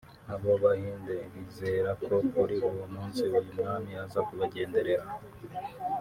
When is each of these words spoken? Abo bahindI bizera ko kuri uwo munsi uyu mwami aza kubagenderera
Abo 0.33 0.51
bahindI 0.63 1.17
bizera 1.33 1.91
ko 2.05 2.15
kuri 2.31 2.55
uwo 2.69 2.85
munsi 2.93 3.19
uyu 3.29 3.41
mwami 3.49 3.91
aza 4.03 4.19
kubagenderera 4.27 5.05